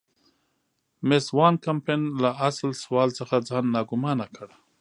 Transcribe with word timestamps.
مېس 1.07 1.25
وان 1.37 1.53
کمپن 1.65 1.99
له 2.21 2.29
اصل 2.47 2.69
سوال 2.83 3.09
څخه 3.19 3.35
ځان 3.49 3.65
ناګومانه 3.75 4.25
کړ. 4.35 4.49